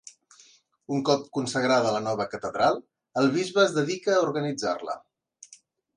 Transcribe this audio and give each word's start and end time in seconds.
Un 0.95 1.01
cop 1.09 1.27
consagrada 1.37 1.91
la 1.97 2.01
nova 2.07 2.27
catedral, 2.33 2.79
el 3.23 3.29
bisbe 3.39 3.63
es 3.67 3.77
dedica 3.79 4.17
a 4.17 4.25
organitzar-la. 4.29 5.01